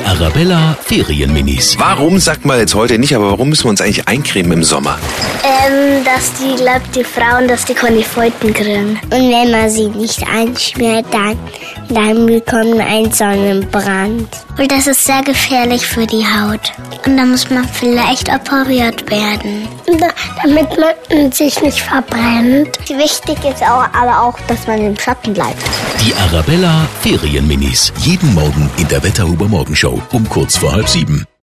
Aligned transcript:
Arabella 0.00 0.76
Ferienminis. 0.80 1.76
Warum 1.78 2.18
sagt 2.18 2.46
man 2.46 2.58
jetzt 2.58 2.74
heute 2.74 2.98
nicht, 2.98 3.14
aber 3.14 3.30
warum 3.30 3.50
müssen 3.50 3.64
wir 3.64 3.70
uns 3.70 3.80
eigentlich 3.80 4.08
eincremen 4.08 4.52
im 4.52 4.62
Sommer? 4.62 4.98
Ähm, 5.52 6.02
dass 6.04 6.32
die, 6.34 6.54
glaubt 6.56 6.96
die 6.96 7.04
Frauen, 7.04 7.46
dass 7.46 7.64
die 7.66 7.74
keine 7.74 8.02
Falten 8.02 8.54
kriegen. 8.54 8.98
Und 9.04 9.30
wenn 9.30 9.50
man 9.50 9.68
sie 9.68 9.88
nicht 9.88 10.26
einschmiert, 10.26 11.04
dann, 11.10 11.38
dann 11.90 12.26
bekommt 12.26 12.78
man 12.78 12.86
einen 12.86 13.12
Sonnenbrand. 13.12 14.28
Und 14.56 14.72
das 14.72 14.86
ist 14.86 15.04
sehr 15.04 15.22
gefährlich 15.22 15.86
für 15.86 16.06
die 16.06 16.24
Haut. 16.24 16.72
Und 17.04 17.16
da 17.18 17.24
muss 17.24 17.50
man 17.50 17.68
vielleicht 17.68 18.32
operiert 18.32 19.10
werden. 19.10 19.68
Da, 19.98 20.08
damit 20.42 20.68
man 20.78 21.32
sich 21.32 21.60
nicht 21.60 21.80
verbrennt. 21.80 22.78
Wichtig 22.88 23.44
ist 23.44 23.62
auch, 23.62 23.84
aber 23.92 24.22
auch, 24.22 24.38
dass 24.46 24.66
man 24.66 24.78
im 24.78 24.98
Schatten 24.98 25.34
bleibt. 25.34 25.62
Die 26.00 26.14
Arabella 26.14 26.88
Ferienminis. 27.02 27.92
Jeden 27.98 28.32
Morgen 28.32 28.70
in 28.78 28.88
der 28.88 29.02
Wetterhuber 29.02 29.48
Morgenshow 29.48 30.00
um 30.12 30.26
kurz 30.28 30.56
vor 30.56 30.72
halb 30.72 30.88
sieben. 30.88 31.26